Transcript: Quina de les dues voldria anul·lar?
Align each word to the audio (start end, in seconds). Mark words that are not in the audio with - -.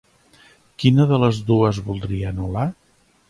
Quina 0.83 1.05
de 1.11 1.19
les 1.25 1.43
dues 1.51 1.81
voldria 1.91 2.31
anul·lar? 2.35 2.67